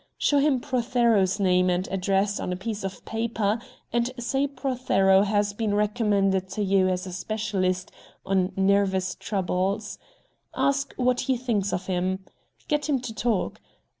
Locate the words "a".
2.51-2.55, 7.05-7.13